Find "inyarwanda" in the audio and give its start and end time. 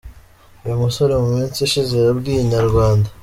2.41-3.09